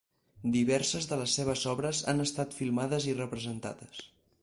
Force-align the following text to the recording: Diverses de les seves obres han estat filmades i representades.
Diverses 0.55 1.09
de 1.11 1.19
les 1.19 1.35
seves 1.41 1.67
obres 1.73 2.01
han 2.15 2.25
estat 2.27 2.59
filmades 2.63 3.11
i 3.15 3.19
representades. 3.25 4.07